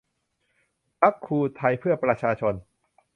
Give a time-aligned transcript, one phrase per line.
[1.01, 2.53] พรรคครูไทยเพื่อประชาชน